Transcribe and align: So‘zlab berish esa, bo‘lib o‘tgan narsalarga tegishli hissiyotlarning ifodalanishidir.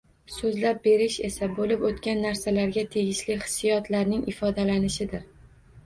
So‘zlab 0.35 0.79
berish 0.87 1.17
esa, 1.27 1.49
bo‘lib 1.59 1.85
o‘tgan 1.91 2.23
narsalarga 2.29 2.87
tegishli 2.99 3.39
hissiyotlarning 3.45 4.29
ifodalanishidir. 4.37 5.29